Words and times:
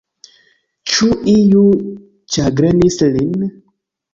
Ĉu 0.93 1.09
iu 1.35 1.67
ĉagrenis 2.37 2.99
lin? 3.17 3.49